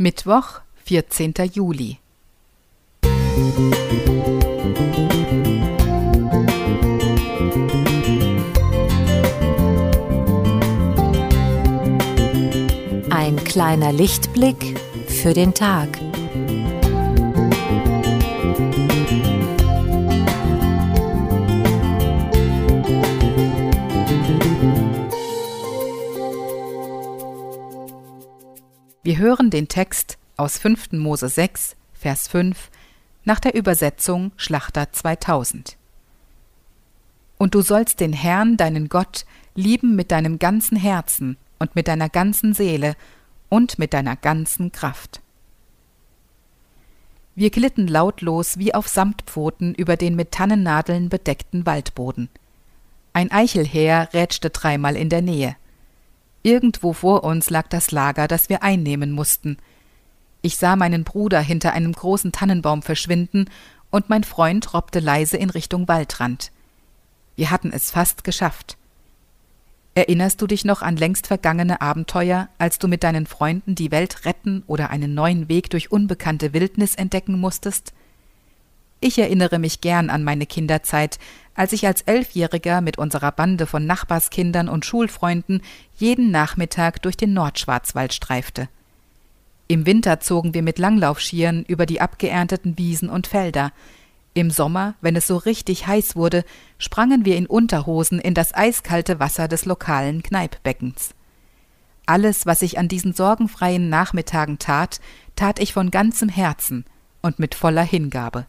[0.00, 1.34] Mittwoch, 14.
[1.52, 1.98] Juli.
[13.10, 15.88] Ein kleiner Lichtblick für den Tag.
[29.08, 30.92] Wir hören den Text aus 5.
[30.92, 32.68] Mose 6, Vers 5
[33.24, 35.78] nach der Übersetzung Schlachter 2000.
[37.38, 39.24] Und du sollst den Herrn, deinen Gott,
[39.54, 42.96] lieben mit deinem ganzen Herzen und mit deiner ganzen Seele
[43.48, 45.22] und mit deiner ganzen Kraft.
[47.34, 52.28] Wir glitten lautlos wie auf Samtpfoten über den mit Tannennadeln bedeckten Waldboden.
[53.14, 55.56] Ein Eichelheer rätschte dreimal in der Nähe–
[56.42, 59.58] Irgendwo vor uns lag das Lager, das wir einnehmen mussten.
[60.40, 63.50] Ich sah meinen Bruder hinter einem großen Tannenbaum verschwinden,
[63.90, 66.52] und mein Freund robbte leise in Richtung Waldrand.
[67.36, 68.76] Wir hatten es fast geschafft.
[69.94, 74.24] Erinnerst du dich noch an längst vergangene Abenteuer, als du mit deinen Freunden die Welt
[74.26, 77.92] retten oder einen neuen Weg durch unbekannte Wildnis entdecken musstest?
[79.00, 81.18] Ich erinnere mich gern an meine Kinderzeit,
[81.54, 85.62] als ich als Elfjähriger mit unserer Bande von Nachbarskindern und Schulfreunden
[85.96, 88.68] jeden Nachmittag durch den Nordschwarzwald streifte.
[89.68, 93.72] Im Winter zogen wir mit Langlaufschieren über die abgeernteten Wiesen und Felder.
[94.34, 96.44] Im Sommer, wenn es so richtig heiß wurde,
[96.78, 101.14] sprangen wir in Unterhosen in das eiskalte Wasser des lokalen Kneippbeckens.
[102.06, 105.00] Alles, was ich an diesen sorgenfreien Nachmittagen tat,
[105.36, 106.84] tat ich von ganzem Herzen
[107.20, 108.46] und mit voller Hingabe.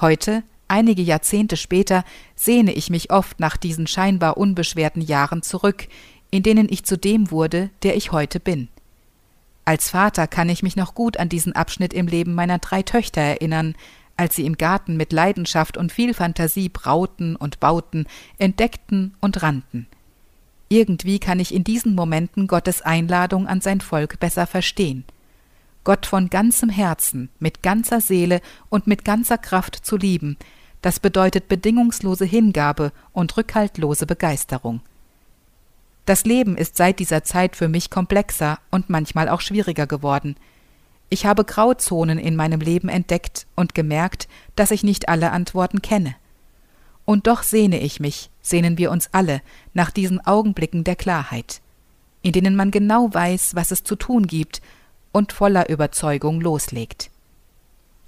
[0.00, 5.88] Heute, einige Jahrzehnte später, sehne ich mich oft nach diesen scheinbar unbeschwerten Jahren zurück,
[6.30, 8.68] in denen ich zu dem wurde, der ich heute bin.
[9.64, 13.22] Als Vater kann ich mich noch gut an diesen Abschnitt im Leben meiner drei Töchter
[13.22, 13.74] erinnern,
[14.18, 18.06] als sie im Garten mit Leidenschaft und viel Fantasie brauten und bauten,
[18.38, 19.86] entdeckten und rannten.
[20.68, 25.04] Irgendwie kann ich in diesen Momenten Gottes Einladung an sein Volk besser verstehen–
[25.86, 30.36] Gott von ganzem Herzen, mit ganzer Seele und mit ganzer Kraft zu lieben,
[30.82, 34.80] das bedeutet bedingungslose Hingabe und rückhaltlose Begeisterung.
[36.04, 40.34] Das Leben ist seit dieser Zeit für mich komplexer und manchmal auch schwieriger geworden.
[41.08, 44.26] Ich habe Grauzonen in meinem Leben entdeckt und gemerkt,
[44.56, 46.16] dass ich nicht alle Antworten kenne.
[47.04, 49.40] Und doch sehne ich mich, sehnen wir uns alle,
[49.72, 51.60] nach diesen Augenblicken der Klarheit,
[52.22, 54.60] in denen man genau weiß, was es zu tun gibt
[55.16, 57.10] und voller Überzeugung loslegt.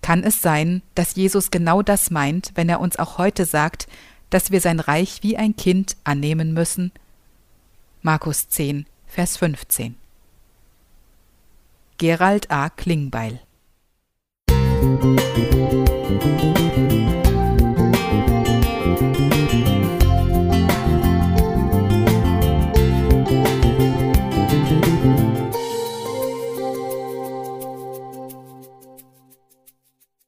[0.00, 3.88] Kann es sein, dass Jesus genau das meint, wenn er uns auch heute sagt,
[4.30, 6.92] dass wir sein Reich wie ein Kind annehmen müssen?
[8.00, 9.96] Markus 10, Vers 15.
[11.98, 12.70] Gerald A.
[12.70, 13.38] Klingbeil
[14.50, 15.53] Musik